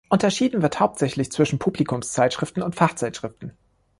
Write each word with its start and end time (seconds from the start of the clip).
Unterschieden 0.09 0.63
wird 0.63 0.79
hauptsächlich 0.79 1.31
zwischen 1.31 1.59
"Publikumszeitschriften" 1.59 2.63
und 2.63 2.73
"Fachzeitschriften". 2.75 3.55